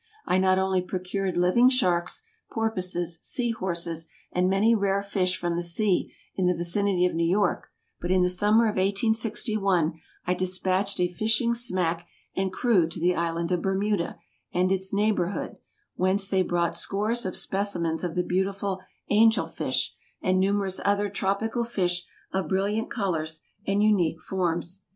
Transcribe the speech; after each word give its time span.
I 0.25 0.39
not 0.39 0.57
only 0.57 0.81
procured 0.81 1.37
living 1.37 1.69
sharks, 1.69 2.23
porpoises, 2.49 3.19
sea 3.21 3.51
horses, 3.51 4.07
and 4.31 4.49
many 4.49 4.73
rare 4.73 5.03
fish 5.03 5.37
from 5.37 5.55
the 5.55 5.61
sea 5.61 6.11
in 6.35 6.47
the 6.47 6.55
vicinity 6.55 7.05
of 7.05 7.13
New 7.13 7.23
York, 7.29 7.69
but 7.99 8.09
in 8.09 8.23
the 8.23 8.27
summer 8.31 8.63
of 8.65 8.77
1861, 8.77 9.99
I 10.25 10.33
despatched 10.33 10.99
a 10.99 11.07
fishing 11.07 11.53
smack 11.53 12.07
and 12.35 12.51
crew 12.51 12.87
to 12.89 12.99
the 12.99 13.13
Island 13.13 13.51
of 13.51 13.61
Bermuda 13.61 14.17
and 14.51 14.71
its 14.71 14.91
neighborhood, 14.91 15.57
whence 15.97 16.27
they 16.27 16.41
brought 16.41 16.75
scores 16.75 17.23
of 17.23 17.37
specimens 17.37 18.03
of 18.03 18.15
the 18.15 18.23
beautiful 18.23 18.81
"angel 19.11 19.45
fish," 19.45 19.93
and 20.19 20.39
numerous 20.39 20.81
other 20.83 21.09
tropical 21.09 21.63
fish 21.63 22.05
of 22.31 22.47
brilliant 22.49 22.89
colors 22.89 23.41
and 23.67 23.83
unique 23.83 24.19
forms. 24.19 24.81